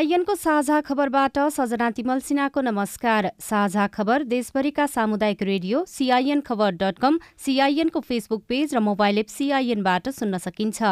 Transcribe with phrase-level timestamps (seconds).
[0.00, 6.98] सीआईएनको साझा खबरबाट सजना तिमल सिन्हाको नमस्कार। साझा खबर देशभरिका सामुदायिक radio CIN Khabar dot
[6.98, 10.82] com सीआईएनको फेसबुक पेज र मोबाइल एप सीआईएनबाट सुन्न सकिन्छ।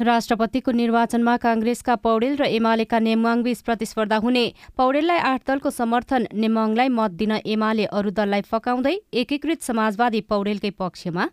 [0.00, 4.44] राष्ट्रपतिको निर्वाचनमा काङ्ग्रेसका पौडेल र एमालेका नेमवाङबीच प्रतिस्पर्धा हुने।
[4.76, 11.26] पौडेललाई आठ दलको समर्थन नेमवाङलाई मत दिन एमाले अरू दललाई फकाउँदै एकीकृत समाजवादी पौडेलकै पक्षमा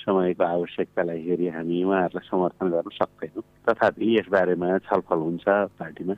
[0.00, 5.44] समयको आवश्यकतालाई हेरी हामी उहाँहरूलाई समर्थन गर्न सक्दैनौँ। तथापि यसबारेमा छलफल हुन्छ
[5.78, 6.14] पार्टीमा।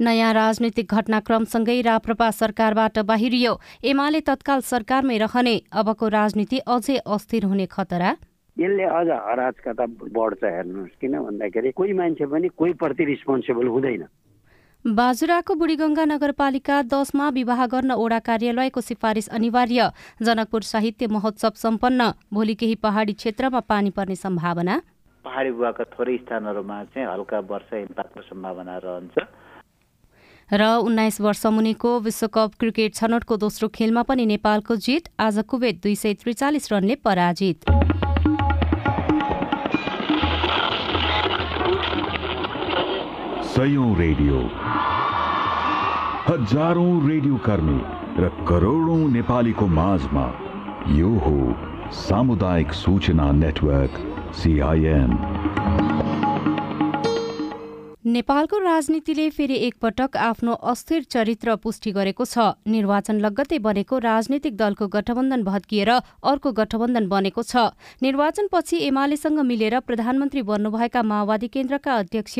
[0.00, 3.52] नयाँ राजनैतिक घटनाक्रमसँगै राप्रपा सरकारबाट बाहिरियो।
[3.84, 8.10] एमाले तत्काल सरकारमै रहने। अबको राजनीति अझै अस्थिर हुने खतरा?
[8.56, 14.04] यसले अझ अराजकता बढ्छ हेर्नुहोस्। किन भन्दाखेरि कोही मान्छे पनि कोही प्रति रिस्पोन्सिबल हुँदैन।
[14.86, 19.90] बाजुराको बुढीगंगा नगरपालिका दसमा विवाह गर्न ओडा कार्यालयको सिफारिस अनिवार्य।
[20.22, 24.80] जनकपुर साहित्य महोत्सव सम्पन्न। भोलि केही पहाडी क्षेत्रमा पानी पर्ने सम्भावना?
[25.24, 29.16] पहाडी भूभागका थोरै स्थानहरूमा चाहिँ हल्का वर्षा हिमपातको सम्भावना रहन्छ।
[30.48, 35.94] र उन्नाइस वर्ष मुनिको विश्वकप क्रिकेट छनौटको दोस्रो खेलमा पनि नेपालको जित आज कुवेत दुई
[35.94, 37.68] सय त्रिचालिस रनले पराजित।
[43.48, 44.38] सयौं रेडियो।
[46.24, 47.78] हजारौं रेडियो कर्मी
[48.16, 50.24] र करोडौं नेपालीको माझमा
[50.94, 51.38] यो हो
[51.98, 53.96] सामुदायिक सूचना नेटवर्क
[54.36, 55.16] सिआइएन
[58.08, 64.88] नेपालको राजनीतिले फेरि एकपटक आफ्नो अस्थिर चरित्र पुष्टि गरेको छ। निर्वाचन लगत्तै बनेको राजनीतिक दलको
[64.94, 65.90] गठबन्धन भत्किएर
[66.32, 67.68] अर्को गठबन्धन बनेको छ।
[68.02, 72.38] निर्वाचनपछि एमालेसँग मिलेर प्रधानमन्त्री बन्नुभएका माओवादी केन्द्रका अध्यक्ष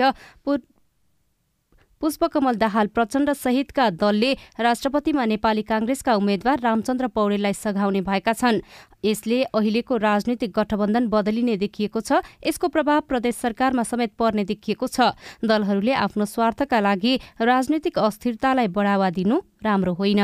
[2.00, 8.60] पुष्पकमल दाहाल प्रचण्ड सहितका दलले राष्ट्रपतिमा नेपाली काङ्ग्रेसका उम्मेद्वार रामचन्द्र पौडेललाई सघाउने भएका छन्।
[9.04, 15.12] यसले अहिलेको राजनीतिक गठबन्धन बदलिने देखिएको छ यसको प्रभाव प्रदेश सरकारमा समेत पर्ने देखिएको छ।
[15.42, 20.22] दलहरूले आफ्नो स्वार्थका लागि राजनीतिक अस्थिरतालाई बढावा दिनु राम्रो होइन।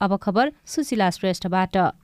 [0.00, 2.01] अब खबर सुशीला श्रेष्ठबाट।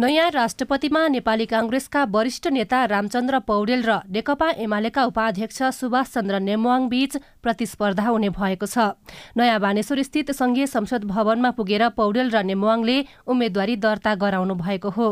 [0.00, 6.88] नयाँ राष्ट्रपतिमा नेपाली काङ्ग्रेसका वरिष्ठ नेता रामचन्द्र पौडेल र नेकपा एमालेका उपाध्यक्ष सुभाष चन्द्र नेमवाङ
[6.88, 8.96] बीच प्रतिस्पर्धा हुने भएको छ।
[9.36, 12.96] नयाँ बानेश्वर स्थित संघीय संसद भवनमा पुगेर पौडेल र नेमवाङले
[13.28, 15.08] उम्मेद्वारी दर्ता गराउनु भएको हो।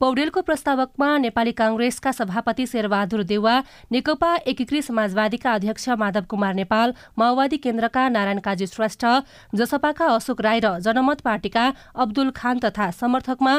[0.00, 3.54] पौडेलको प्रस्तावकमा नेपाली काङ्ग्रेसका सभापति शेरबहादुर देवा
[3.92, 9.04] नेकपा एकीकृत समाजवादीका अध्यक्ष माधव कुमार नेपाल माओवादी केन्द्रका नारायण काजी श्रेष्ठ
[9.52, 11.68] जसपाका अशोक राई र जनमत पार्टीका
[12.00, 13.54] अब्दुल खान तथा समर्थकमा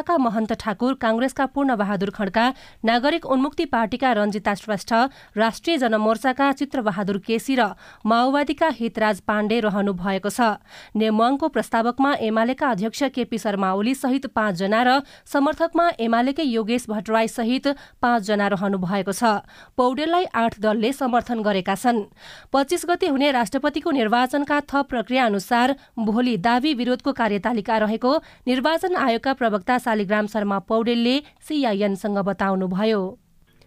[0.00, 2.44] लोसपाका महन्त ठाकुर काङ्ग्रेसका पूर्ण बहादुर खड्का
[2.84, 4.92] नागरिक उन्मुक्ति पार्टीका रञ्जिता श्रेष्ठ
[5.36, 10.56] राष्ट्रिय जनमोर्चाका चित्रबहादुर केसी र माओवादीका हितराज पाण्डे रहनु भएको छ।
[10.96, 14.90] नेमवाङको प्रस्तावकमा एमालेका अध्यक्ष केपी शर्मा ओली सहित पाँचजना र
[15.28, 17.66] समर्थकमा एमालेकै योगेश भट्टराई सहित
[18.00, 19.44] पाँचजना रहनु भएको छ।
[19.76, 22.08] पौडेललाई आठ दलले समर्थन गरेका छन्।
[22.48, 28.12] पच्चिस गते हुने राष्ट्रपतिको निर्वाचनका थप प्रक्रिया अनुसार भोलि दावी विरोधको कार्यतालिका रहेको
[28.48, 31.16] निर्वाचन आयोगका प्रवक्ता शालिग्राम शर्मा पौडेलले
[31.48, 33.02] सिआइएनसँग बताउनुभयो।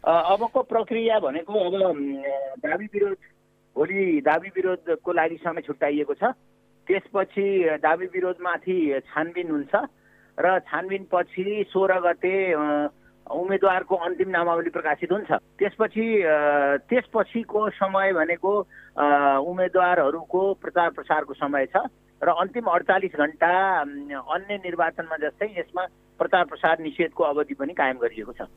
[0.04, 1.76] अबको प्रक्रिया भनेको अब
[2.64, 3.18] दावी विरोध
[3.76, 6.24] भोलि दावी विरोधको लागि समय छुट्याइएको छ।
[6.88, 7.48] त्यसपछि
[7.80, 9.74] दावी विरोधमाथि छानबिन हुन्छ
[10.38, 12.34] र छानबिन पछि सोह्र गते
[13.24, 16.06] उम्मेद्वारको अन्तिम नामावली प्रकाशित हुन्छ। त्यसपछि
[16.92, 18.52] त्यसपछिको समय भनेको
[19.48, 21.88] उम्मेद्वारहरूको प्रचार प्रसारको समय छ।
[22.24, 23.52] र अन्तिम अडचालिस घन्टा
[24.36, 25.84] अन्य निर्वाचनमा जस्तै यसमा
[26.20, 28.48] प्रचार प्रसार निषेधको अवधि पनि कायम गरिएको छ।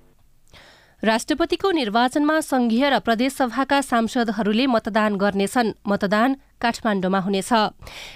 [1.03, 7.53] राष्ट्रपतिको निर्वाचनमा संघीय र प्रदेशसभाका सांसदहरूले मतदान गर्नेछन्। मतदान काठमाडौँमा हुनेछ।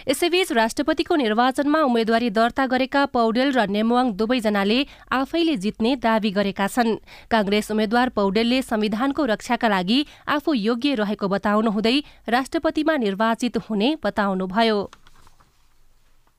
[0.09, 4.79] यसैबीच राष्ट्रपतिको निर्वाचनमा उम्मेद्वारी दर्ता गरेका पौडेल र नेमवाङ दुवैजनाले
[5.13, 6.97] आफैले जित्ने दावी गरेका छन्।
[7.29, 11.97] काङ्ग्रेस उम्मेद्वार पौडेलले संविधानको रक्षाका लागि आफू योग्य रहेको बताउनुहुँदै
[12.33, 14.79] राष्ट्रपतिमा निर्वाचित हुने बताउनुभयो।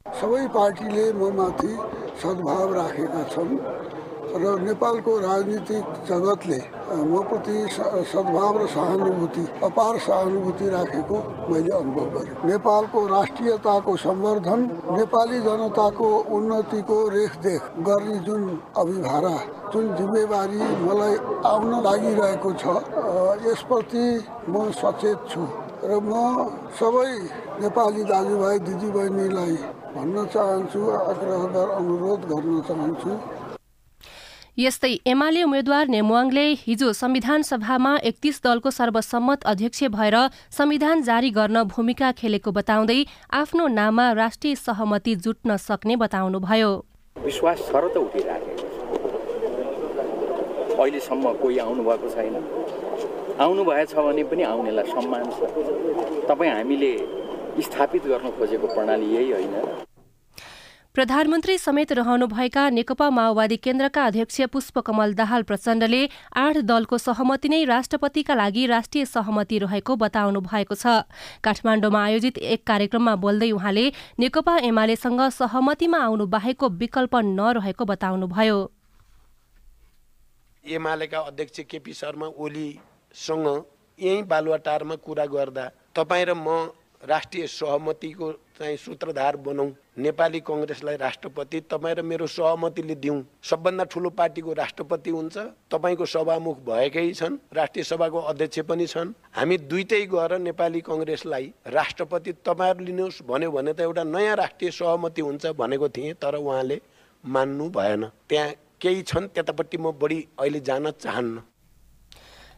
[0.01, 1.73] सबै पार्टीले म माथि
[2.21, 3.53] सद्भाव राखेका छन्
[4.41, 6.59] र नेपालको राजनीतिक जगतले
[7.11, 7.57] म प्रति
[8.11, 11.17] सद्भाव र सहानुभूति अपार सहानुभूति राखेको
[11.49, 14.61] मैले अनुभव गरेँ। नेपालको राष्ट्रियताको सम्वर्धन
[14.97, 16.07] नेपाली जनताको
[16.37, 18.41] उन्नतिको रेखदेख गर्ने जुन
[18.81, 19.35] अभिभारा
[19.73, 21.15] जुन जिम्मेवारी मलाई
[21.51, 22.63] आउन लागिरहेको छ
[23.47, 24.05] यसप्रति
[24.49, 25.43] म सचेत छु।
[25.89, 26.13] र म
[26.79, 27.11] सबै
[27.61, 29.57] नेपाली दाजुभाइ दिदीबहिनीलाई
[29.95, 31.41] भन्न चाहन्छु आग्रह
[31.77, 33.11] अनुरोध गर्न चाहन्छु।
[34.59, 40.15] यस्तै एमाले उम्मेद्वार नेमुवाङले हिजो संविधान सभामा एकतीस दलको सर्वसम्मत अध्यक्ष भएर
[40.57, 42.99] संविधान जारी गर्न भूमिका खेलेको बताउँदै
[43.41, 46.71] आफ्नो नाममा राष्ट्रिय सहमति जुट्न सक्ने बताउनुभयो।
[47.15, 48.53] विश्वास छ र त उठिरहेको
[50.81, 52.35] अहिलेसम्म कोही आउनुभएको छैन।
[53.39, 55.39] आउनु भएछ भने पनि आउनेलाई सम्मान छ।
[56.29, 56.93] तपाईँ हामीले
[57.59, 59.85] स्थापित गर्न खोजेको प्रणाली यही होइन।
[60.95, 66.01] प्रधानमन्त्री समेत रहनुभएका नेकपा माओवादी केन्द्रका अध्यक्ष पुष्पकमल दाहाल प्रचण्डले
[66.35, 70.87] आठ दलको सहमति नै राष्ट्रपतिका लागि राष्ट्रिय सहमति रहेको बताउनु भएको छ।
[71.43, 73.85] काठमाडौँमा आयोजित एक कार्यक्रममा बोल्दै उहाँले
[74.19, 78.59] नेकपा एमालेसँग सहमतिमा आउनु बाहेकको विकल्प नरहेको बताउनुभयो।
[80.63, 83.47] एमालेका अध्यक्ष केपी शर्मा ओलीसँग
[83.99, 85.65] यही बालुवाटारमा कुरा गर्दा
[85.95, 92.95] तपाईँ र म राष्ट्रिय सहमतिको चाहिँ सूत्रधार बनाउँ नेपाली कङ्ग्रेसलाई राष्ट्रपति तपाईँ र मेरो सहमतिले
[92.95, 95.37] दिउँ। सबभन्दा ठुलो पार्टीको राष्ट्रपति हुन्छ।
[95.71, 102.31] तपाईँको सभामुख भएकै छन्। राष्ट्रिय सभाको अध्यक्ष पनि छन्। हामी दुइटै गएर नेपाली कङ्ग्रेसलाई राष्ट्रपति
[102.45, 106.81] तपाईँहरू लिनुहोस् भन्यो भने त एउटा नयाँ राष्ट्रिय सहमति हुन्छ भनेको थिएँ तर उहाँले
[107.23, 111.41] मान्नु भएन। त्यहाँ केही छन् त्यतापट्टि म बढी अहिले जान चाहन्न।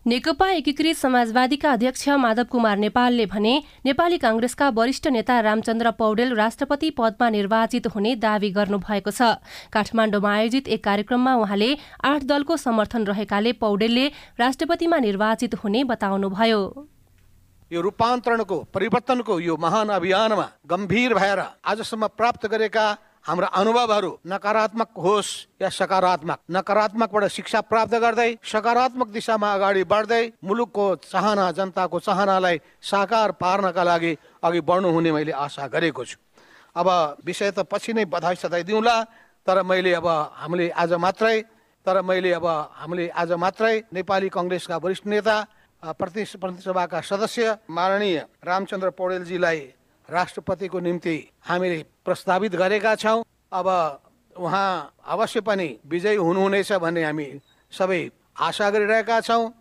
[0.05, 3.53] नेकपा एकीकृत समाजवादीका अध्यक्ष माधव कुमार नेपालले भने
[3.85, 9.39] नेपाली कांग्रेसका वरिष्ठ नेता रामचन्द्र पौडेल राष्ट्रपति पदमा निर्वाचित हुने दावी गर्नुभएको छ।
[9.71, 11.69] काठमाडौँमा आयोजित एक कार्यक्रममा उहाँले
[12.03, 14.05] आठ दलको समर्थन रहेकाले पौडेलले
[14.39, 16.61] राष्ट्रपतिमा निर्वाचित हुने बताउनुभयो।
[17.71, 22.85] यो रूपान्तरणको परिवर्तनको यो महान अभियानमा गम्भीर भएर आजसम्म प्राप्त गरेका
[23.25, 25.31] हाम्रा अनुभवहरू नकारात्मक होस्
[25.61, 33.31] या सकारात्मक नकारात्मकबाट शिक्षा प्राप्त गर्दै सकारात्मक दिशामा अगाडि बढ्दै मुलुकको चाहना जनताको चाहनालाई साकार
[33.39, 34.11] पार्नका लागि
[34.43, 36.17] अघि बढ्नु हुने मैले आशा गरेको छु।
[36.75, 36.87] अब
[37.23, 38.95] विषय त पछि नै बधाई सधाई दिउँला
[39.47, 40.07] तर मैले अब
[40.43, 41.37] हामीले आज मात्रै
[41.85, 45.35] तर मैले अब हामीले आज मात्रै नेपाली कङ्ग्रेसका वरिष्ठ नेता
[45.95, 49.59] प्रतिनिधि सभाका सदस्य माननीय रामचन्द्र पौडेलजीलाई
[50.09, 53.67] राष्ट्रपतिको निम्ति हामीले प्रस्तावित गरेका छौँ। अब
[54.35, 57.27] उहाँ अवश्य पनि विजयी हुनुहुनेछ भन्ने हामी
[57.73, 58.01] सबै
[58.41, 59.51] आशा गरिरहेका छौँ।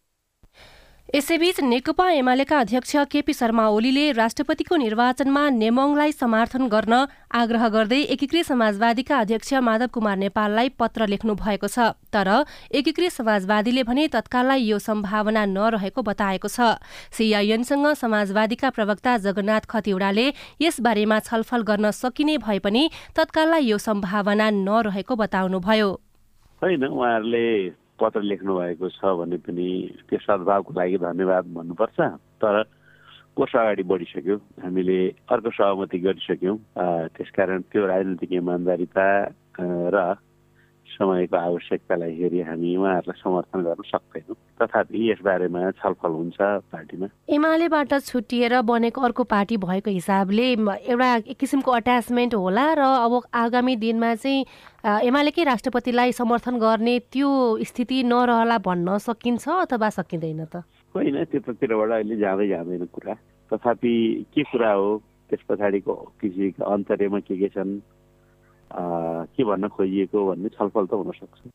[1.14, 6.94] यसैबीच नेकपा एमालेका अध्यक्ष केपी शर्मा ओलीले राष्ट्रपतिको निर्वाचनमा नेमोङलाई समर्थन गर्न
[7.36, 12.28] आग्रह गर्दै एकीकृत समाजवादीका अध्यक्ष माधव कुमार नेपाललाई पत्र लेख्नु भएको छ। तर
[12.72, 16.80] एकीकृत समाजवादीले भने तत्काललाई यो सम्भावना नरहेको बताएको छ।
[17.12, 20.26] सिआइएनसँग समाजवादीका प्रवक्ता जगन्नाथ खतिवड़ाले
[20.64, 25.92] यसबारेमा छलफल गर्न सकिने भए पनि तत्काललाई यो सम्भावना नरहेको बताउनुभयो।
[26.62, 27.46] होइन उहाँहरूले
[28.02, 29.68] पत्र लेख्नु भएको छ भने पनि
[30.10, 31.98] त्यो सद्भावको लागि धन्यवाद भन्नुपर्छ।
[32.42, 32.54] तर
[33.36, 34.98] कोर्स अगाडि बढिसक्यो। हामीले
[35.32, 36.56] अर्को सहमति गरिसक्यौँ।
[37.16, 39.06] त्यसकारण त्यो राजनीतिक इमान्दारिता
[39.94, 39.96] र
[40.92, 46.38] समयको आवश्यकतालाई हेरी हामी उहाँहरूलाई समर्थन गर्न सक्दैनौँ। तथापि यसबारेमा छलफल हुन्छ
[46.72, 53.12] पार्टीमा। एमालेबाट छुट्टिएर बनेको अर्को पार्टी भएको हिसाबले एउटा एक किसिमको अट्याचमेन्ट होला र अब
[53.34, 54.44] आगामी दिनमा चाहिँ
[55.08, 57.30] एमालेकै राष्ट्रपतिलाई समर्थन गर्ने त्यो
[57.64, 60.62] स्थिति नरहला भन्न सकिन्छ अथवा सकिँदैन त?
[60.94, 63.14] होइन त्यतातिरबाट अहिले जाँदै जाँदैन कुरा।
[63.50, 63.94] तथापि
[64.34, 65.02] के कुरा हो?
[65.30, 67.80] त्यस पछाडिको किसिमको अन्तर्यमा के के छन्?
[68.74, 71.50] के भन्न खोजिएको भन्ने छलफल त हुनसक्छ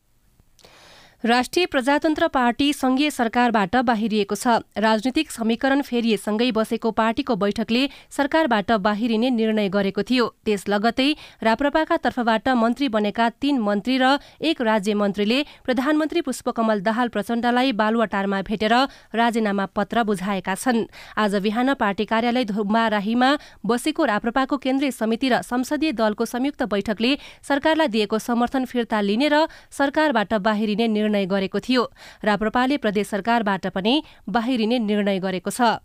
[1.24, 7.82] राष्ट्रिय प्रजातन्त्र पार्टी संघीय सरकारबाट बाहिरिएको छ। राजनीतिक समीकरण फेरिएसँगै बसेको पार्टीको बैठकले
[8.14, 11.10] सरकारबाट बाहिरिने निर्णय गरेको थियो। त्यस लगतै
[11.42, 18.42] राप्रपाका तर्फबाट मन्त्री बनेका तीन मन्त्री र एक राज्य मन्त्रीले प्रधानमन्त्री पुष्पकमल दाहाल प्रचण्डलाई बालुवाटारमा
[18.44, 18.74] भेटेर
[19.12, 20.86] राजीनामा पत्र बुझाएका छन्।
[21.18, 23.30] आज बिहान पार्टी कार्यालय धुम्बाराहीमा
[23.66, 29.46] बसेको राप्रपाको केन्द्रीय समिति र संसदीय दलको संयुक्त बैठकले सरकारलाई दिएको समर्थन फिर्ता लिने र
[29.74, 31.84] सरकारबाट बाहिरिने निर्णय गरेको थियो
[32.24, 35.80] राप्रपाले प्रदेश सरकारबाट पनि बाहिरिने निर्णय गरेको छ।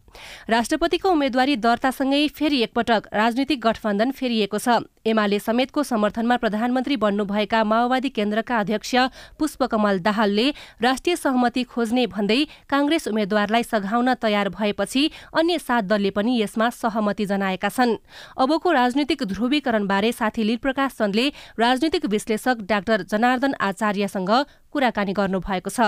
[0.50, 8.08] राष्ट्रपतिको उम्मेद्वारी दर्तासँगै फेरि एकपटक राजनीतिक गठबन्धन फेरिएको छ। एमाले समेतको समर्थनमा प्रधानमन्त्री बन्नुभएका माओवादी
[8.10, 8.94] केन्द्रका अध्यक्ष
[9.38, 10.48] पुष्पकमल दाहालले
[10.82, 17.26] राष्ट्रिय सहमति खोज्ने भन्दै काङ्ग्रेस उम्मेद्वारलाई सघाउन तयार भएपछि अन्य सात दलले पनि यसमा सहमति
[17.26, 17.96] जनाएका छन्।
[18.36, 21.26] अबको राजनीतिक ध्रुवीकरणबारे साथी लीलप्रकाश चन्दले
[21.58, 24.30] राजनीतिक विश्लेषक डाक्टर जनार्दन आचार्यसँग
[24.72, 25.80] कुराकानी गर्नुभएको छ।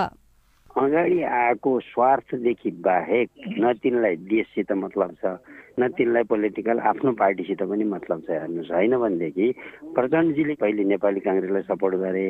[0.77, 5.39] अगाडि आएको स्वार्थदेखि बाहेक न तिनलाई देशसित मतलब छ
[5.79, 9.47] न तिनलाई पोलिटिकल आफ्नो पार्टीसित पनि मतलब छ हेर्नुहोस्। होइन भनेदेखि
[9.95, 12.27] प्रचण्डजीले पहिले नेपाली काङ्ग्रेसलाई सपोर्ट गरे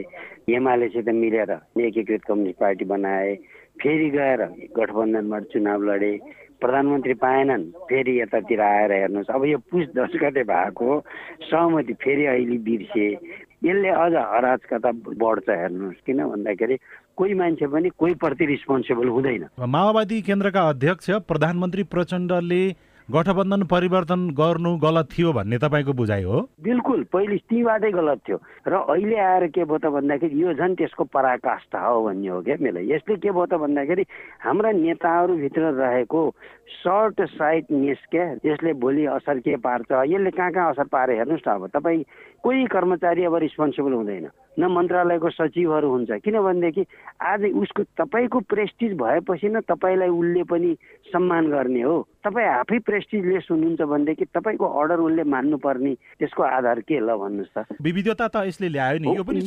[0.52, 1.50] एमालेसित मिलेर
[1.88, 3.34] एकीकृत कम्युनिस्ट पार्टी बनाए
[3.80, 4.40] फेरि गएर
[4.76, 6.12] गठबन्धनबाट चुनाव लडे
[6.60, 10.88] प्रधानमन्त्री पाएनन् फेरि यतातिर आएर हेर्नुहोस्। अब यो पुस दस गते भएको
[11.50, 13.08] सहमति फेरि अहिले बिर्से
[13.64, 14.90] यसले अझ अराजकता
[15.20, 16.76] बढ्छ हेर्नुहोस् किन भन्दाखेरि
[17.16, 22.64] कोही मान्छे पनि कोही प्रति रिस्पोन्सिबल हुँदैन। माओवादी केन्द्रका अध्यक्ष प्रधानमन्त्री प्रचण्डले
[23.08, 26.40] गठबन्धन परिवर्तन गर्नु गलत थियो भन्ने तपाईँको बुझाइ हो?
[26.64, 31.04] बिल्कुल पहिले तीबाटै गलत थियो। र अहिले आएर के भयो त भन्दाखेरि यो झन् त्यसको
[31.12, 34.04] पराकाष्ठा हो भन्ने हो क्या मेरो यसले के भयो त भन्दाखेरि
[34.40, 36.22] हाम्रा नेताहरूभित्र रहेको
[36.80, 41.52] सर्ट साइटनेस क्या यसले भोलि असर के पार्छ यसले कहाँ कहाँ असर पारे हेर्नुहोस् न
[41.52, 42.04] अब। तपाईँ
[42.44, 46.82] कोही कर्मचारी अब रिस्पोन्सिबल हुँदैन। न मन्त्रालयको सचिवहरू हुन्छ। किनभनेदेखि
[47.16, 50.70] आज उसको तपाईँको प्रेस्टिज भएपछि न तपाईँलाई उसले पनि
[51.10, 57.00] सम्मान गर्ने हो। तपाईँ आफै प्रेस्टिजलेस हुनुहुन्छ भनेदेखि तपाईँको अर्डर उसले मान्नुपर्ने। त्यसको आधार के
[57.00, 59.40] ल भन्नुहोस् त। विविधता त यसले ल्यायो नि। यो पनि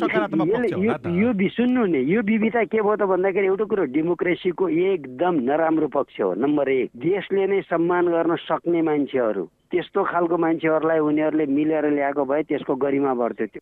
[1.22, 6.22] यो सुन्नु नि। यो विविधता के भयो त भन्दाखेरि एउटा कुरो डेमोक्रेसीको एकदम नराम्रो पक्ष
[6.22, 12.26] हो। नम्बर एक। देशले नै सम्मान गर्न सक्ने मान्छेहरू। त्यस्तो खालको मान्छेहरूलाई उनीहरूले मिलेर ल्याएको
[12.26, 13.62] भए त्यसको गरिमा बढ्थ्यो त्यो।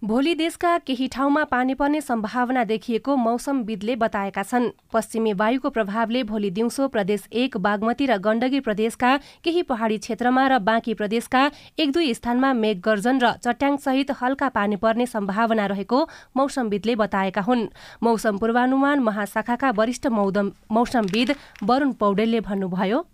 [0.00, 6.50] भोलि देशका केही ठाउँमा पानी पर्ने सम्भावना देखिएको मौसमविदले बताएका छन्। पश्चिमी वायुको प्रभावले भोलि
[6.50, 9.10] दिउँसो प्रदेश एक बागमती र गण्डकी प्रदेशका
[9.44, 11.42] केही पहाडी क्षेत्रमा र बाँकी प्रदेशका
[11.78, 16.00] एक दुई स्थानमा मेघगर्जन र चट्याङसहित हल्का पानी पर्ने सम्भावना रहेको
[16.36, 17.68] मौसमविदले बताएका हुन्।
[18.02, 20.06] मौसम पूर्वानुमान महाशाखाका वरिष्ठ
[20.72, 23.04] मौसमविद वरूण पौडेलले भन्नुभयो।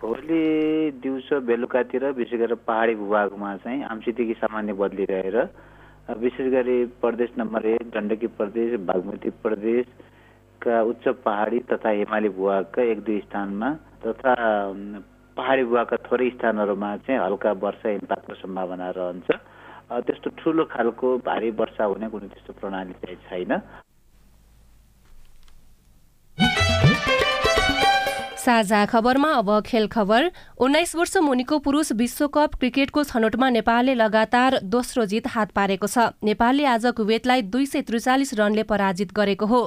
[0.00, 5.36] भोलि दिउँसो बेलुकातिर विशेष गरेर पहाडी भूभागमा चाहिँ आंशिक सामान्य बदली रहेर
[6.18, 13.00] विशेष गरी प्रदेश नम्बर एक गण्डकी प्रदेश बागमती प्रदेशका उच्च पहाडी तथा हिमाली भूभागका एक
[13.04, 13.70] दुई स्थानमा
[14.06, 14.34] तथा
[15.36, 19.28] पहाडी भूभागका थोरै स्थानहरूमा चाहिँ हल्का वर्षा हिमपातको सम्भावना रहन्छ।
[20.06, 23.52] त्यस्तो ठुलो खालको भारी वर्षा हुने कुनै त्यस्तो प्रणाली चाहिँ छैन।
[28.38, 35.04] साझा खबरमा अब खेल खबर। उन्नाइस वर्ष मुनिको पुरुष विश्वकप क्रिकेटको छनौटमा नेपालले लगातार दोस्रो
[35.04, 39.62] जित हात पारेको छ। नेपालले आज कुवेतलाई दुई सय त्रिचालिस रनले पराजित गरेको हो।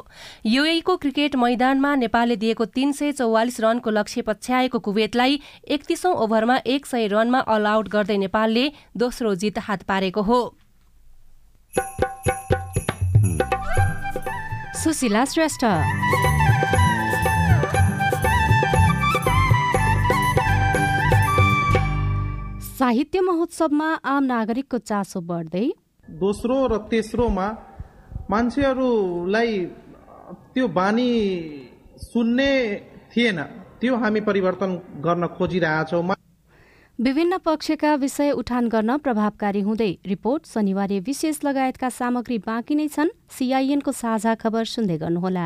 [0.46, 6.86] युएको क्रिकेट मैदानमा नेपालले दिएको तीन सय चौवालिस रनको लक्ष्य पछ्याएको कुवेतलाई एकतिसौं ओभरमा एक
[6.86, 10.42] सय रनमा अल आउट गर्दै नेपालले दोस्रो जित हात पारेको हो।
[14.84, 15.66] सुशीला श्रेष्ठ।
[22.82, 25.66] साहित्य महोत्सवमा आम नागरिकको चासो बढ्दै
[26.08, 27.46] दोस्रो र तेस्रोमा
[28.32, 29.52] मान्छेहरूलाई
[30.54, 31.10] त्यो बानी
[32.02, 32.50] सुन्ने
[33.14, 33.40] थिएन।
[33.82, 34.72] त्यो हामी परिवर्तन
[35.06, 36.02] गर्न खोजिरहेछौँ।
[37.00, 43.16] विभिन्न पक्षका विषय उठान गर्न प्रभावकारी हुँदै रिपोर्ट शनिबार विशेष लगायतका सामग्री बाँकी नै छन्।
[43.30, 45.46] सिआइएनको साझा खबर सुन्दै गर्नुहोला।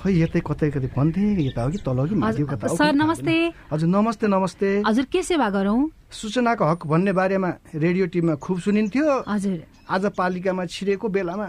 [0.00, 3.34] खै यतै कतै कतै भन्थे यता हो कि तल हो कि माथि कता सर नमस्ते।
[3.72, 5.80] हजुर नमस्ते नमस्ते। हजुर के सेवा गरौँ?
[6.12, 9.58] सूचनाको हक भन्ने बारेमा रेडियो टिममा खुब सुनिन्थ्यो। हजुर।
[9.90, 11.48] आज पालिकामा छिरेको बेलामा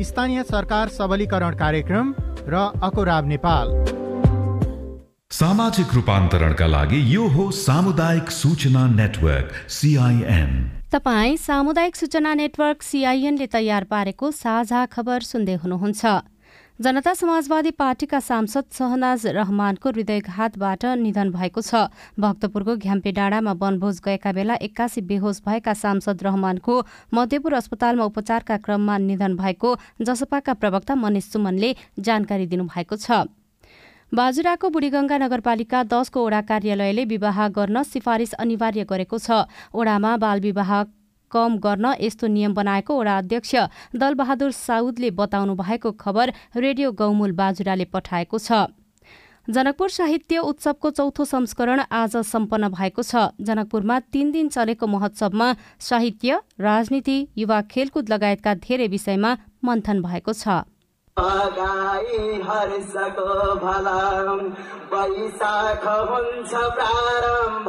[0.00, 2.12] स्थानीय सरकार सबलीकरण कार्यक्रम
[2.48, 3.68] र अकोराब नेपाल।
[5.32, 10.52] सामाजिक रूपान्तरणका लागि यो हो सामुदायिक सूचना नेटवर्क सिआइएन
[10.92, 16.02] तपाईँ सामुदायिक सूचना नेटवर्क सिआइएनले तयार पारेको साझा खबर सुन्दै हुनुहुन्छ।
[16.78, 21.86] जनता समाजवादी पार्टीका सांसद सहनाज रहमानको हृदयघातबाट निधन भएको छ।
[22.18, 26.74] भक्तपुरको घ्याम्पे डाँडामा वनभोज गएका बेला एक्कासी बेहोस भएका सांसद रहमानको
[27.14, 29.70] मध्यपुर अस्पतालमा उपचारका क्रममा निधन भएको
[30.02, 33.22] जसपाका प्रवक्ता मनिष सुमनले जानकारी दिनुभएको छ।
[34.12, 40.82] बाजुराको बुढीगंगा नगरपालिका दसको ओडा कार्यालयले विवाह गर्न सिफारिस अनिवार्य गरेको छ। ओडामा बाल विवाह
[41.34, 43.54] कम गर्न यस्तो नियम बनाएको वडा अध्यक्ष
[43.96, 48.66] दलबहादुर साउदले बताउनु भएको खबर रेडियो गौमूल बाजुराले पठाएको छ।
[49.48, 55.48] जनकपुर साहित्य उत्सवको चौथो संस्करण आज सम्पन्न भएको छ। जनकपुरमा तीन दिन चलेको महोत्सवमा
[55.80, 60.64] साहित्य राजनीति युवा खेलकुद लगायतका धेरै विषयमा मन्थन भएको छ।
[61.16, 64.40] बगाई हर्षको भलम
[64.92, 67.68] वैशाख हुन्छ प्रारम्भ।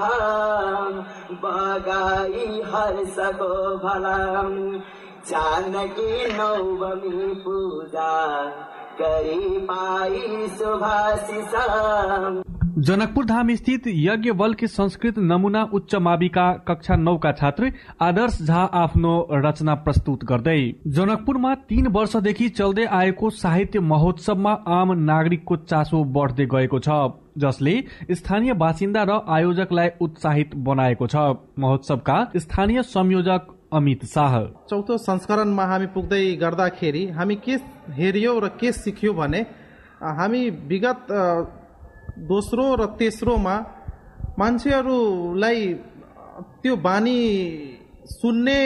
[1.43, 3.51] बगाई हर्षको
[3.83, 4.49] भलम
[5.29, 8.15] जानकी नवमी पूजा
[9.01, 11.55] करी पाई शुभाशिष
[12.75, 18.63] जनकपुर धाम स्थित यज्ञ बल के संस्कृत नमूना उच्च माविका कक्षा नौका छात्र आदर्श झा
[18.75, 20.59] आफ्नो रचना प्रस्तुत गर्दै।
[20.89, 26.99] जनकपुरमा तीन वर्षदेखि चल्दै आएको साहित्य महोत्सवमा आम नागरिकको चासो बढ्दै गएको छ
[27.39, 27.79] जसले
[28.11, 31.15] स्थानीय बासिन्दा र आयोजकलाई उत्साहित बनाएको छ।
[31.57, 37.59] महोत्सवका स्थानीय संयोजक अमित शाह। चौथो संस्करणमा हामी पुग्दै गर्दाखेरि हामी के
[37.95, 39.45] हेऱ्यौँ र के सिक्यौँ भने
[40.15, 41.07] हामी विगत
[42.17, 43.55] दोस्रो र तेस्रोमा
[44.39, 45.59] मान्छेहरूलाई
[46.63, 47.19] त्यो बानी
[48.05, 48.61] सुन्ने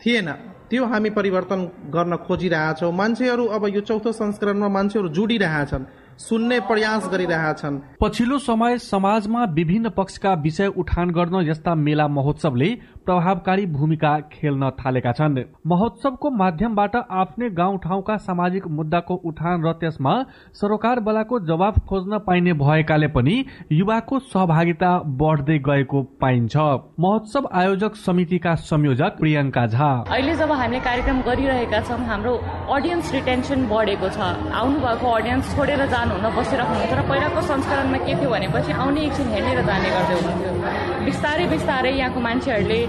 [0.00, 0.28] थिएन।
[0.70, 1.60] त्यो हामी परिवर्तन
[1.94, 5.84] गर्न खोजिरहेछौँ। मान्छेहरू अब यो चौथो संस्करणमा मान्छेहरू जोडिरहेछन्
[6.18, 12.70] सुन्ने प्रयास गरिरहेछन्। पछिल्लो समय समाजमा विभिन्न पक्षका विषय उठान गर्न यस्ता मेला महोत्सवले
[13.06, 20.14] प्रभावकारी भूमिका खेल्न थालेका छन्। महोत्सवको माध्यमबाट आफ्नै गाउँ ठाउँका सामाजिक मुद्दाको उठान र त्यसमा
[20.60, 23.36] सरोकार बलाको जवाब खोज्न पाइने भएकाले पनि
[23.72, 24.90] युवाको सहभागिता
[25.20, 26.56] बढ्दै गएको पाइन्छ।
[27.00, 32.34] महोत्सव आयोजक समितिका संयोजक प्रियङ्का झा। अहिले जब हामीले कार्यक्रम गरिरहेका छौँ हाम्रो
[32.74, 34.18] अडियन्स रिटेन्सन बढेको छ।
[34.60, 39.54] आउनुभएको अडियन्स छोडेर जानुहुन बसिरहेको हुन्थ्यो र पहिलाको संस्करणमा के थियो भनेपछि आउने एकछिन हेर्ने
[39.54, 42.80] र जाने गर्दै हुनुहुन्थ्यो। बिस्तारै बिस्तारै यहाँको मान्छेहरूले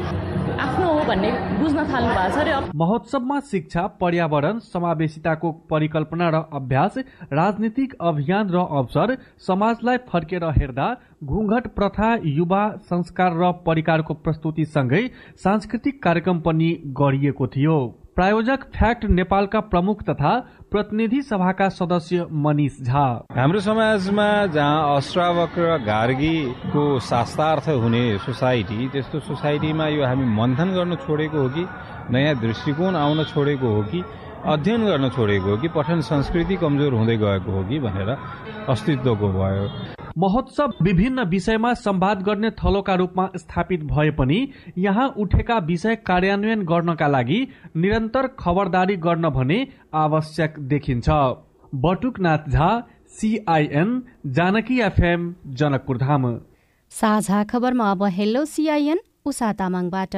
[0.58, 6.98] आफ्नो हो भन्ने बुझ्न थाल्नु भएको छ रे महोत्सवमा शिक्षा पर्यावरण समावेशिताको परिकल्पना र अभ्यास
[7.32, 9.16] राजनीतिक अभियान र अवसर
[9.48, 10.88] समाजलाई फर्केर हेर्दा
[11.26, 15.06] घुङ्घट प्रथा युवा संस्कार र परिकारको प्रस्तुतिसँगै
[15.44, 17.78] सांस्कृतिक कार्यक्रम पनि गरिएको थियो।
[18.16, 20.30] प्रायोजक फ्याक्ट नेपालका प्रमुख तथा
[20.72, 29.20] प्रतिनिधि सभाका सदस्य मनिष झा। हाम्रो समाजमा जहाँ अश्रावक र गार्गीको शास्त्रार्थ हुने सोसाइटी त्यस्तो
[29.32, 31.64] सोसाइटीमा यो हामी मन्थन गर्न छोडेको हो कि
[32.12, 34.04] नयाँ दृष्टिकोण आउन छोडेको हो कि
[34.46, 38.10] अध्ययन गर्न छोडेको हो कि पठन संस्कृति कमजोर हुँदै गएको हो कि भनेर
[38.68, 39.68] अस्तित्वको भयो।
[40.18, 44.40] महोत्सव विभिन्न विषयमा संवाद गर्ने थलोका रूपमा स्थापित भए पनि
[44.78, 47.40] यहाँ उठेका विषय कार्यान्वयन गर्नका लागि
[47.76, 49.60] निरन्तर खबरदारी गर्न भने
[49.96, 51.10] आवश्यक देखिन्छ।
[51.76, 52.70] बटुकनाथ झा
[53.18, 54.02] सिआइएन
[54.32, 56.28] जानकी एफएम जनकपुर धाम
[56.92, 60.16] साझा खबरमा अब हेलो सिआइएन उषा तामाङबाट।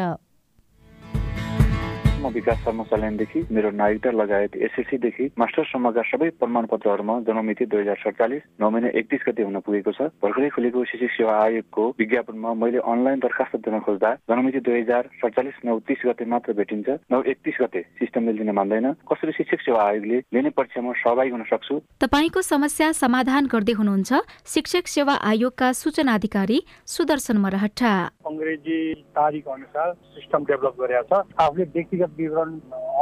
[2.19, 8.43] म विकास शर्मा सल्यानदेखि मेरो नागरिकता लगायत एसएससीदेखि मास्टरसम्मका सबै प्रमाणपत्रहरूमा जन्ममिति दुई हजार सडचालिस
[8.59, 13.19] नौ महिना एकतिस गते हुन पुगेको छ। भर्खरै खुलेको शिक्षक सेवा आयोगको विज्ञापनमा मैले अनलाइन
[13.23, 17.81] दरखास्त दिन खोज्दा जन्ममिति दुई हजार सडचालिस नौ तिस गते मात्र भेटिन्छ। नौ एकतिस गते
[17.99, 21.79] सिस्टमले दिन मान्दैन। कसरी शिक्षक सेवा आयोगले लिने परीक्षामा सहभागी हुन सक्छु?
[22.03, 24.11] तपाईँको समस्या समाधान गर्दै हुनुहुन्छ
[24.55, 26.59] शिक्षक सेवा आयोगका सूचना अधिकारी
[26.95, 27.93] सुदर्शन मरहट्टा
[28.27, 28.79] अङ्ग्रेजी
[29.15, 32.51] तारिक अनुसार सिस्टम डेभलप गरेका छ। आफूले व्यक्तिगत विवरण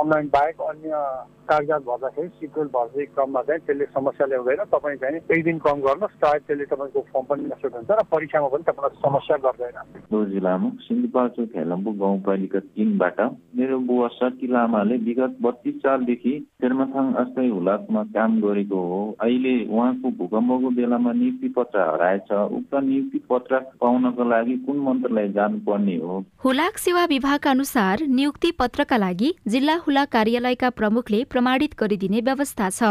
[0.02, 0.91] अनलाइन बाहेक अन्य
[1.48, 6.20] कागजात भर्दाखेरि सिक्वेल भर्दै क्रममा चाहिँ त्यसले समस्या ल्याउँदैन। तपाईँ चाहिँ एक दिन कम गर्नुहोस्
[6.22, 9.78] सायद त्यसले तपाईँको फर्म पनि एक्सेप्ट हुन्छ र परीक्षामा पनि तपाईँलाई समस्या गर्दैन।
[10.12, 13.20] रोजी लामो सिन्धुपाल्चोक हेलम्बु गाउँपालिका तिनबाट
[13.58, 20.08] मेरो बुवा सती लामाले विगत बत्तिस सालदेखि शेर्माथाङ अस्थायी हुलाकमा काम गरेको हो। अहिले उहाँको
[20.20, 26.24] भूकम्पको बेलामा नियुक्ति पत्र हराएछ। उक्त नियुक्ति पत्र पाउनको लागि कुन मन्त्रालय जानुपर्ने हो?
[26.43, 32.83] हुलाक सेवा विभागका अनुसार नियुक्ति पत्रका लागि जिल्ला हुलाक कार्यालयका प्रमुखले प्रमाणित गरिदिने व्यवस्था छ।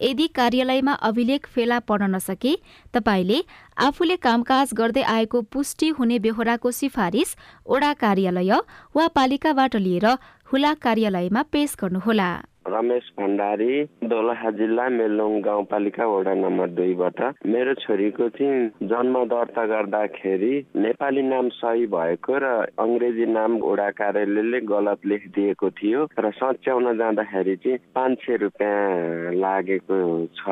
[0.00, 2.54] यदि कार्यालयमा अभिलेख फेला पर्न नसके
[2.94, 3.38] तपाईँले
[3.86, 8.52] आफूले कामकाज गर्दै आएको पुष्टि हुने बेहोराको सिफारिस ओडा कार्यालय
[8.94, 10.06] वा पालिकाबाट लिएर
[10.52, 12.30] हुलाक कार्यालयमा पेश गर्नुहोला।
[12.68, 13.72] रमेश भण्डारी
[14.04, 21.48] दोलखा जिल्ला मेलुङ गाउँपालिका वडा नम्बर दुईबाट। मेरो छोरीको चाहिँ जन्म दर्ता गर्दाखेरि नेपाली नाम
[21.58, 22.46] सही भएको र
[22.78, 29.98] अङ्ग्रेजी नाम वडा कार्यालयले गलत लेखिदिएको थियो र सच्याउन जाँदाखेरि चाहिँ पाँच सय रुपियाँ लागेको
[30.36, 30.42] छ।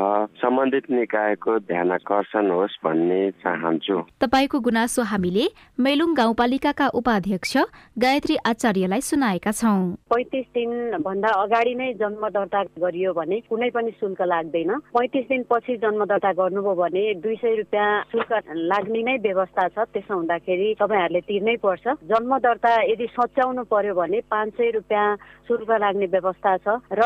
[0.41, 5.47] सम्बन्धित निकायको ध्यान आकर्षण होस् भन्ने चाहन्छु। तपाईँको गुनासो हामीले
[5.81, 7.57] मेलुङ गाउँपालिकाका उपाध्यक्ष
[7.99, 10.73] गायत्री आचार्यलाई सुनाएका छौं। पैँतिस दिन
[11.07, 16.05] भन्दा अगाडि नै जन्म दर्ता गरियो भने कुनै पनि शुल्क लाग्दैन। पैँतिस दिन पछि जन्म
[16.07, 18.31] दर्ता गर्नुभयो भने दुई सय रुपियाँ शुल्क
[18.71, 24.21] लाग्ने नै व्यवस्था छ। त्यसो हुँदाखेरि तपाईँहरूले तिर्नै पर्छ। जन्म दर्ता यदि सच्याउनु पर्यो भने
[24.31, 25.07] पाँच सय रुपियाँ
[25.49, 27.03] शुल्क लाग्ने व्यवस्था छ र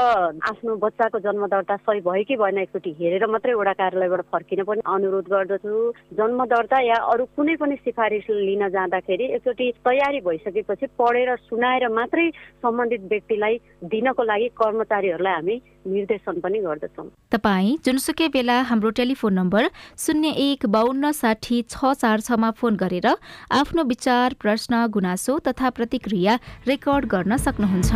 [0.51, 4.85] आफ्नो बच्चाको जन्म दर्ता सही भयो कि भएन एकचोटि हेरेर मात्रै वडा कार्यालयबाट फर्किन पनि
[4.85, 5.75] अनुरोध गर्दछु।
[6.21, 12.29] जन्म दर्ता या अरू कुनै पनि सिफारिस लिन जाँदाखेरि एकचोटि तयारी भइसकेपछि पढेर सुनाएर मात्रै
[12.61, 13.57] सम्बन्धित व्यक्तिलाई
[13.93, 14.49] दिनको लागि
[14.91, 21.63] कर्मचारीहरूलाई हामी निर्देशन पनि गर्दछौँ। तपाईँ जुनसुकै बेला हाम्रो टेलिफोन नम्बर शून्य एक बाहन्न साठी
[21.71, 23.07] छ चार छमा फोन गरेर
[23.53, 27.93] आफ्नो विचार प्रश्न गुनासो तथा प्रतिक्रिया रेकर्ड गर्न सक्नुहुन्छ।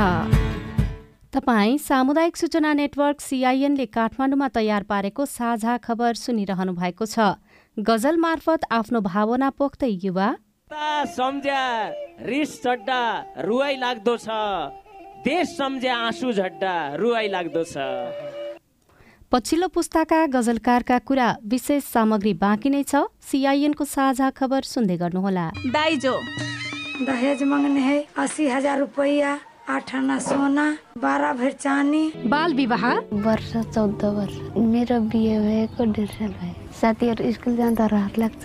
[1.35, 7.35] तपाईँ सामुदायिक सूचना नेटवर्क सिआइएनले काठमाडौँमा तयार पारेको साझा खबर सुनिरहनु भएको छ।
[7.76, 10.28] गजल मार्फत आफ्नो भावना पोख्दै युवा।
[11.11, 11.62] सम्झ्या
[12.22, 13.02] रिस चड्डा
[13.42, 14.28] रुवाई लाग्दो छ।
[15.24, 17.76] देश सम्झ्या आँसु झड्डा रुवाई लाग्दो छ।
[19.32, 26.14] पछिल्लो पुस्ताका गजलकारका कुरा विशेष सामग्री बाँकी नै छ। सिआइएनको साझा खबर सुन्दै गर्नुहोला। दाइजो।
[27.08, 29.32] दहेज मांगने है अस्सी हजार रुपया
[29.64, 30.66] आठ आना सोना
[31.00, 32.84] बाह्र भर चानी बाल विवाह?
[33.24, 38.44] वर्ष चौध वर्ष। मेरो बिहे भएको डेढ साल भयो। साथीहरू स्कुल जाँदा रहर लाग्छ।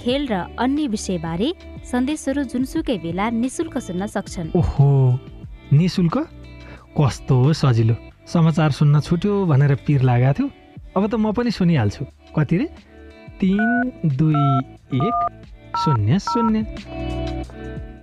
[0.00, 1.48] खेल र अन्य विषयबारे
[1.90, 4.88] सन्देशहरू जुनसुकै बेला निशुल्क सुन्न सक्छन्। ओहो
[5.72, 6.16] निशुल्क?
[6.96, 7.94] कस्तो सजिलो।
[8.26, 10.46] समाचार सुन्न छुट्यो भनेर पिर लागेको थियो।
[10.96, 12.04] अब त म पनि सुनिहाल्छु।
[12.36, 12.66] कति रे?
[13.40, 14.44] तिन दुई
[14.98, 15.16] एक
[15.78, 16.64] शून्य शून्य।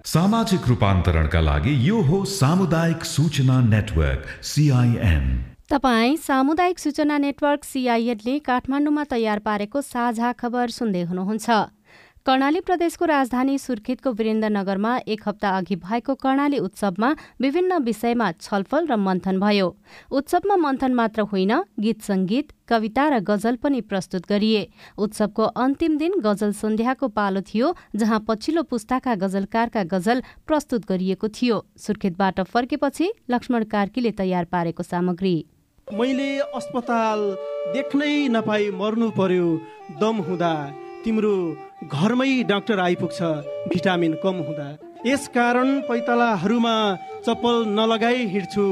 [0.05, 5.25] सामाजिक रूपान्तरणका लागि यो हो सामुदायिक सूचना नेटवर्क सिआइएन
[5.65, 11.49] तपाईँ सामुदायिक सूचना नेटवर्क सिआइएनले काठमाडौँमा तयार पारेको साझा खबर सुन्दै हुनुहुन्छ।
[12.25, 17.09] कर्णाली प्रदेशको राजधानी सुर्खेतको वीरेन्द्रनगरमा एक हप्ता अघि भएको कर्णाली उत्सवमा
[17.41, 19.67] विभिन्न विषयमा छलफल र मन्थन भयो।
[20.11, 24.63] उत्सवमा मन्थन मात्र होइन गीत सङ्गीत कविता र गजल पनि प्रस्तुत गरिए।
[24.97, 31.61] उत्सवको अन्तिम दिन गजल सन्ध्याको पालो थियो जहाँ पछिल्लो पुस्ताका गजलकारका गजल प्रस्तुत गरिएको थियो।
[31.77, 35.35] सुर्खेतबाट फर्केपछि लक्ष्मण कार्कीले तयार पारेको सामग्री।
[35.93, 37.21] मैले अस्पताल
[37.77, 39.47] देख्नै नपाई मर्नु पर्यो
[40.01, 40.53] दम हुँदा
[41.05, 41.37] तिम्रो
[41.79, 43.21] घरमै डाक्टर आइपुग्छ
[43.69, 44.67] भिटामिन कम हुँदा।
[45.05, 46.75] यस कारण पैतालाहरूमा
[47.25, 48.65] चप्पल नलगाई हिँड्छु।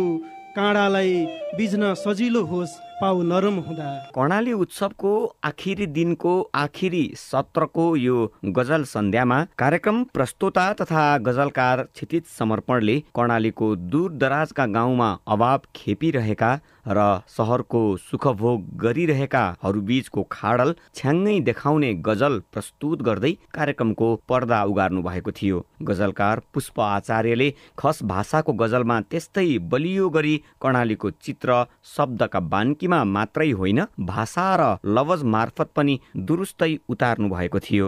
[0.55, 1.13] काँडालाई
[1.57, 5.13] बिज्न सजिलो होस् पाउ नरम हुँदा। कर्णाली उत्सवको
[5.43, 8.17] आखिरी दिनको आखिरी सत्रको यो
[8.57, 16.51] गजल सन्ध्यामा कार्यक्रम प्रस्तोता तथा गजलकार क्षितिज समर्पणले कर्णालीको दूर दराजका गाउँमा अभाव खेपिरहेका
[16.85, 25.31] र सहरको सुखभोग गरिरहेकाहरू बीचको खाडल छ्याङ्गै देखाउने गजल प्रस्तुत गर्दै कार्यक्रमको पर्दा उगार्नु भएको
[25.31, 31.59] थियो। गजलकार पुष्प आचार्यले खस भाषाको गजलमा त्यस्तै बलियो गरी कर्णालीको चित्र
[31.95, 37.85] शब्दका बान्कीमा मात्रै होइन भाषा र लवज मार्फत पनि दुरुस्तै उतार्नु भएको थियो।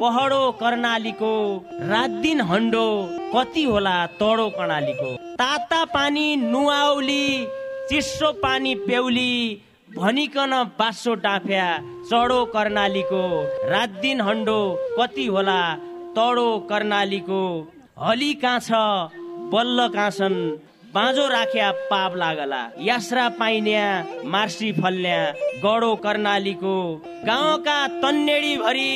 [0.00, 1.32] पहडो कर्णालीको
[1.88, 2.84] रात दिन हन्डो
[3.34, 7.24] कति होला तडो कर्णालीको। ताता पानी नुहाउली
[7.90, 9.32] चिसो पानी पेउली
[9.90, 11.66] भनिकन बासो डाँफ्या
[12.10, 13.22] चढो कर्णालीको
[13.70, 14.58] रात दिन हन्डो
[14.98, 15.60] कति होला
[16.16, 17.44] तडो कर्णालीको।
[18.00, 18.72] हली कहाँ छ
[19.52, 20.40] बल्ल कहाँ छन्
[20.94, 23.86] बाँझो राख्या पाप लागला। यास्रा पाइन्या
[24.26, 25.20] मार्सी फल्न्या
[25.64, 26.76] गडो कर्णालीको।
[27.26, 28.92] गाउँका तन्नेडी भरी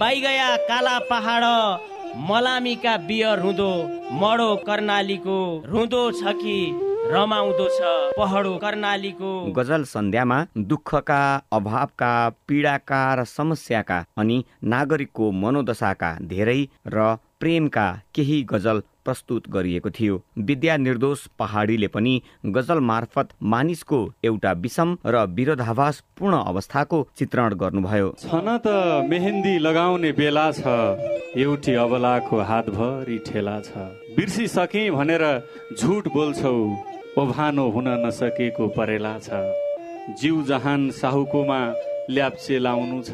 [0.00, 1.44] बाइगया काला पहाड
[2.28, 3.68] मलामीका बियर रुँदो
[4.20, 6.56] मडो कर्णालीको रुँदो छ कि
[7.12, 7.80] रमाउँदो छ
[8.18, 10.38] पहाडो कर्णालीको। गजल सन्ध्यामा
[10.72, 11.20] दुःखका
[11.52, 12.12] अभावका
[12.48, 14.36] पीडाका र समस्याका अनि
[14.74, 22.14] नागरिकको मनोदशाका धेरै र प्रेमका केही गजल प्रस्तुत गरिएको थियो। विद्या निर्दोष पहाडीले पनि
[22.46, 30.12] गजल मार्फत मानिसको एउटा विषम र विरोधाभास पूर्ण अवस्थाको चित्रण गर्नुभयो। छन त मेहेन्दी लगाउने
[30.12, 30.66] बेला छ
[31.36, 35.24] एउटी अबलाको हातभरि ठेला छ। बिर्सिसके भनेर
[35.78, 36.56] झुट बोल्छौ
[37.18, 39.42] ओभानो हुन नसकेको परेला छ।
[40.20, 41.60] जिउ जहान साहुकोमा
[42.10, 43.10] ल्याप्चे लाउनु छ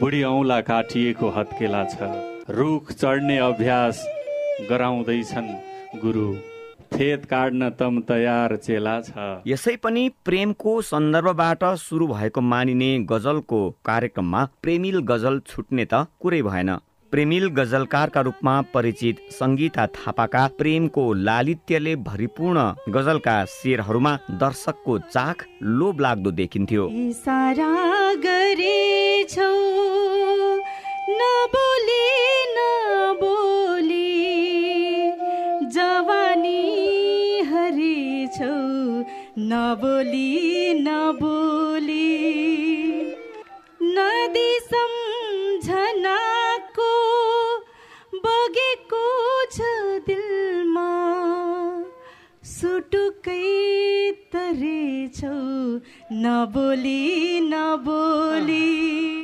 [0.00, 2.10] बुढी औला काटिएको हत्केला छ।
[2.50, 4.04] रुख चढ्ने अभ्यास
[4.68, 5.50] गराउँदैछन्।
[6.00, 6.34] गुरु
[6.92, 9.10] फेद काट्न तम तयार चेला छ।
[9.46, 16.70] यसै पनि प्रेमको सन्दर्भबाट सुरु भएको मानिने गजलको कार्यक्रममा प्रेमिल गजल छुट्ने त कुरै भएन।
[17.12, 26.30] प्रेमिल गजलकारका रूपमा परिचित सङ्गीता थापाका प्रेमको लालित्यले भरिपूर्ण गजलका शेरहरूमा दर्शकको चाख लोभ लाग्दो
[26.30, 26.84] देखिन्थ्यो।
[39.50, 42.10] नबोली नबोली।
[43.94, 46.10] नदी सम्झनाको
[48.26, 49.00] बगेको
[49.54, 49.70] छ
[50.06, 50.90] दिलमा।
[52.44, 53.38] सुटुकै
[54.32, 55.38] तरेछौ
[56.16, 57.00] नबोली
[57.46, 58.68] नबोली।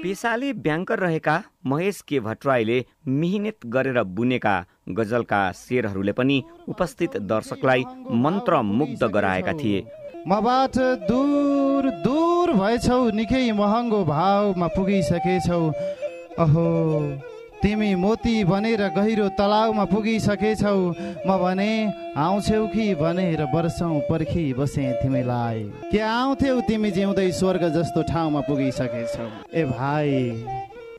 [0.02, 1.36] पेसाले ब्याङ्कर रहेका
[1.66, 2.78] महेश के भट्टराईले
[3.20, 4.56] मिहिनेत गरेर बुनेका
[4.98, 6.36] गजलका शेरहरूले पनि
[6.68, 7.82] उपस्थित दर्शकलाई
[8.24, 9.80] मन्त्र मुग्ध गराएका थिए।
[10.28, 15.60] मबाट दूर दूर भएछौ निकै महँगो भावमा पुगिसकेछौ।
[16.38, 16.66] अहो
[17.62, 20.78] तिमी मोती बनेर गहिरो तलाउमा पुगिसकेछौ।
[21.26, 21.70] म भने
[22.18, 25.62] आउँछौ कि भनेर वर्षौँ पर्खी बसे तिमीलाई।
[25.94, 29.26] के आउँथ्यौ तिमी जिउँदै स्वर्ग जस्तो ठाउँमा पुगिसकेछौ?
[29.54, 30.10] ए भाइ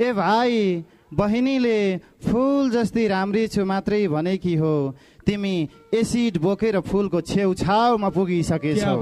[0.02, 1.80] ए भाइ बहिनीले
[2.24, 4.76] फुल जस्तै राम्री छु मात्रै भनेकी हो?
[5.28, 5.58] तिमी
[5.94, 8.96] एसिड बोकेर फुलको छेउछाउमा पुगिसकेछौ।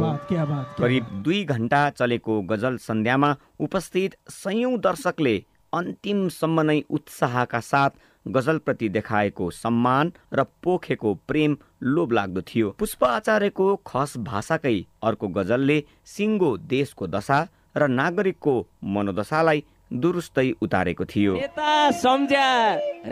[0.79, 3.29] करिब दुई घन्टा चलेको गजल सन्ध्यामा
[3.61, 5.35] उपस्थित सयौं दर्शकले
[5.73, 7.91] अन्तिमसम्म नै उत्साहका साथ
[8.25, 15.77] गजलप्रति देखाएको सम्मान र पोखेको प्रेम लोभ लाग्दो थियो। पुष्प आचार्यको खस भाषाकै अर्को गजलले
[16.15, 17.39] सिङ्गो देशको दशा
[17.77, 18.55] र नागरिकको
[18.97, 22.49] मनोदशालाई दुरुस्तै उतारेको थियो। यता सम्झ्या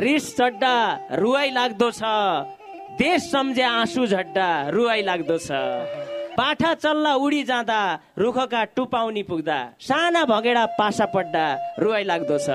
[0.02, 0.76] रिस चड्डा
[1.21, 2.04] रुवाई लाग्दो छ।
[2.97, 5.49] देश सम्झ्या आँसु झड्डा रुवाई लाग्दो छ।
[6.38, 7.82] पाठा चल्ला उडी जाँदा
[8.17, 11.45] रुखका टुपाउनी पुग्दा साना भगेडा पासा पड्डा
[11.82, 12.49] रुवाई लाग्दो छ।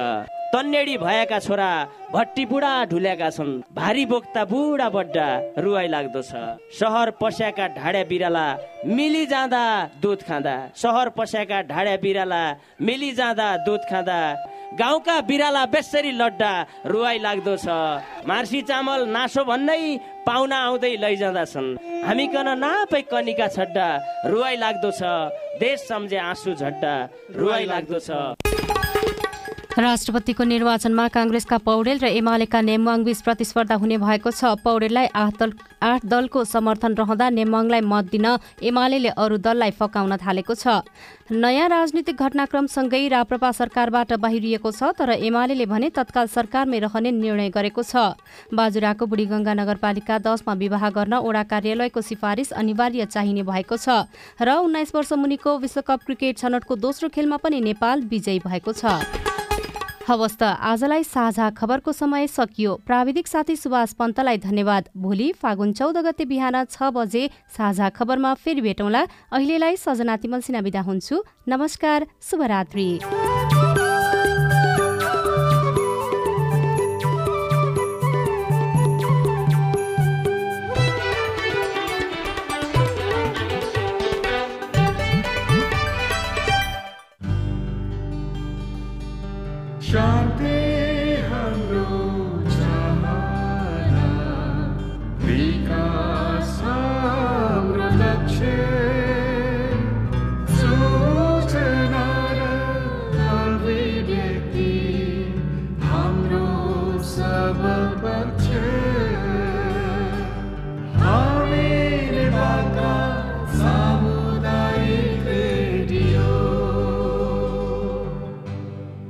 [0.55, 1.70] तन्नेडी भएका छोरा
[2.14, 5.27] भट्टी बुढा ढुल्याएका छन्। भारी बोक्ता बुढा बड्डा
[5.59, 6.33] रुवाई लाग्दो छ।
[6.79, 8.46] सहर पस्याका ढाड्या बिराला
[8.87, 9.64] मिली जाँदा
[10.03, 12.42] दुध खाँदा। सहर पस्याका ढाड्या बिराला
[12.81, 14.20] मिली जाँदा दुध खाँदा।
[14.77, 16.53] गाउँका बिराला बेसरी लड्डा
[16.85, 17.69] रुवाई लाग्दो छ।
[18.29, 19.81] मार्सी चामल नासो भन्दै
[20.29, 21.69] पाहुना आउँदै लैजाँदा छन्।
[22.05, 23.89] हामी कन नापै कनिका छड्डा
[24.29, 25.03] रुवाई लाग्दो छ।
[25.57, 26.95] देश सम्झे आँसु झड्डा
[27.33, 28.68] रुवाई लाग्दो छ।
[29.79, 36.43] राष्ट्रपतिको निर्वाचनमा काङ्ग्रेसका पौडेल र एमालेका नेमवाङ बीच प्रतिस्पर्धा हुने भएको छ। पौडेललाई आठ दलको
[36.45, 38.27] समर्थन रहँदा नेमवाङलाई मत दिन
[38.59, 40.83] एमाले अरू दललाई फकाउन थालेको छ।
[41.31, 47.83] नयाँ राजनीतिक घटनाक्रमसँगै राप्रपा सरकारबाट बाहिरिएको छ तर एमाले भने तत्काल सरकारमै रहने निर्णय गरेको
[47.87, 48.19] छ।
[48.51, 54.11] बाजुराको बुढीगङ्गा नगरपालिका दसमा विवाह गर्न ओडा कार्यालयको सिफारिस अनिवार्य चाहिने भएको छ
[54.43, 58.99] र उन्नाइस वर्ष मुनिको विश्वकप क्रिकेट छनौटको दोस्रो खेलमा पनि नेपाल विजयी भएको छ।
[60.09, 65.97] हवस् त आजलाई साझा खबरको समय सकियो। प्राविधिक साथी सुभाष पन्तलाई धन्यवाद। भोलि फागुन चौध
[66.01, 72.07] गते बिहान छ बजे साझा खबरमा फेरि भेटौँला। अहिलेलाई सजना तिमल सिना बिदा हुन्छु। नमस्कार
[72.25, 72.88] शुभरात्री।